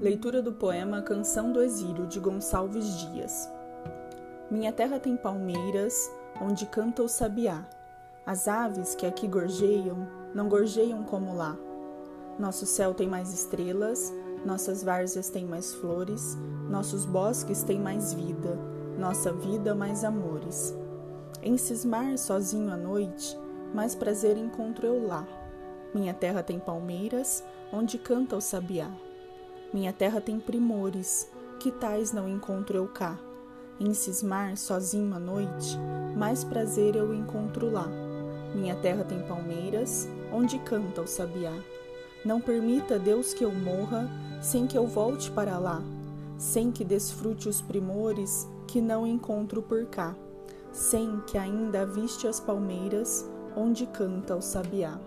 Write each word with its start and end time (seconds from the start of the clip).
Leitura 0.00 0.40
do 0.40 0.52
poema 0.52 1.02
Canção 1.02 1.52
do 1.52 1.62
Exílio 1.62 2.06
de 2.06 2.18
Gonçalves 2.18 2.86
Dias. 3.00 3.46
Minha 4.50 4.72
terra 4.72 4.98
tem 4.98 5.14
palmeiras, 5.14 6.10
onde 6.40 6.64
canta 6.64 7.02
o 7.02 7.08
sabiá. 7.08 7.66
As 8.24 8.48
aves 8.48 8.94
que 8.94 9.04
aqui 9.04 9.28
gorjeiam, 9.28 10.08
não 10.34 10.48
gorjeiam 10.48 11.02
como 11.02 11.36
lá. 11.36 11.54
Nosso 12.38 12.64
céu 12.64 12.94
tem 12.94 13.06
mais 13.06 13.30
estrelas, 13.34 14.10
nossas 14.42 14.82
várzeas 14.82 15.28
têm 15.28 15.44
mais 15.44 15.74
flores, 15.74 16.34
nossos 16.70 17.04
bosques 17.04 17.62
têm 17.62 17.78
mais 17.78 18.14
vida, 18.14 18.58
nossa 18.98 19.34
vida 19.34 19.74
mais 19.74 20.02
amores. 20.02 20.74
Em 21.42 21.58
cismar 21.58 22.16
sozinho 22.16 22.72
à 22.72 22.76
noite, 22.78 23.38
mais 23.74 23.94
prazer 23.94 24.38
encontro 24.38 24.86
eu 24.86 25.06
lá. 25.06 25.28
Minha 25.92 26.14
terra 26.14 26.42
tem 26.42 26.58
palmeiras, 26.58 27.44
onde 27.70 27.98
canta 27.98 28.34
o 28.34 28.40
sabiá. 28.40 28.90
Minha 29.72 29.92
terra 29.92 30.20
tem 30.20 30.40
primores, 30.40 31.30
que 31.60 31.70
tais 31.70 32.12
não 32.12 32.28
encontro 32.28 32.76
eu 32.76 32.88
cá. 32.88 33.16
Em 33.78 33.94
cismar 33.94 34.56
sozinho 34.56 35.14
à 35.14 35.18
noite, 35.20 35.78
mais 36.16 36.42
prazer 36.42 36.96
eu 36.96 37.14
encontro 37.14 37.70
lá. 37.70 37.86
Minha 38.52 38.74
terra 38.74 39.04
tem 39.04 39.22
palmeiras, 39.22 40.08
onde 40.32 40.58
canta 40.58 41.02
o 41.02 41.06
sabiá. 41.06 41.52
Não 42.24 42.40
permita, 42.40 42.98
Deus, 42.98 43.32
que 43.32 43.44
eu 43.44 43.52
morra 43.52 44.10
sem 44.42 44.66
que 44.66 44.76
eu 44.76 44.88
volte 44.88 45.30
para 45.30 45.56
lá, 45.56 45.80
sem 46.36 46.72
que 46.72 46.84
desfrute 46.84 47.48
os 47.48 47.60
primores 47.60 48.48
que 48.66 48.80
não 48.80 49.06
encontro 49.06 49.62
por 49.62 49.86
cá, 49.86 50.16
sem 50.72 51.20
que 51.28 51.38
ainda 51.38 51.82
aviste 51.82 52.26
as 52.26 52.40
palmeiras 52.40 53.24
onde 53.56 53.86
canta 53.86 54.34
o 54.34 54.42
sabiá. 54.42 54.98